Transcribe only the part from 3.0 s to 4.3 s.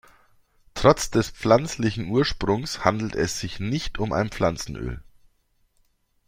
es sich nicht um